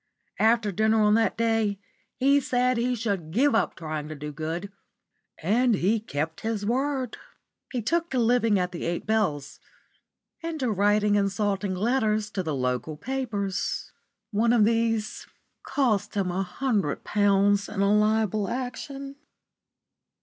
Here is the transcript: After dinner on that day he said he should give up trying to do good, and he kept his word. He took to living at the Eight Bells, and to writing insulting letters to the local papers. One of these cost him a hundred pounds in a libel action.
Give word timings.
After 0.39 0.71
dinner 0.71 0.99
on 1.03 1.13
that 1.13 1.37
day 1.37 1.77
he 2.15 2.39
said 2.39 2.77
he 2.77 2.95
should 2.95 3.29
give 3.29 3.53
up 3.53 3.75
trying 3.75 4.07
to 4.07 4.15
do 4.15 4.31
good, 4.31 4.71
and 5.37 5.75
he 5.75 5.99
kept 5.99 6.41
his 6.41 6.65
word. 6.65 7.17
He 7.71 7.83
took 7.83 8.09
to 8.09 8.17
living 8.17 8.57
at 8.57 8.71
the 8.71 8.83
Eight 8.85 9.05
Bells, 9.05 9.59
and 10.41 10.59
to 10.59 10.71
writing 10.71 11.13
insulting 11.13 11.75
letters 11.75 12.31
to 12.31 12.41
the 12.41 12.55
local 12.55 12.97
papers. 12.97 13.91
One 14.31 14.53
of 14.53 14.65
these 14.65 15.27
cost 15.61 16.15
him 16.15 16.31
a 16.31 16.41
hundred 16.41 17.03
pounds 17.03 17.69
in 17.69 17.81
a 17.81 17.93
libel 17.95 18.49
action. 18.49 19.17